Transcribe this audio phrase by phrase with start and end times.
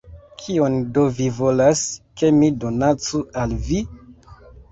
[0.43, 1.83] Kion do vi volas,
[2.21, 3.83] ke mi donacu al vi?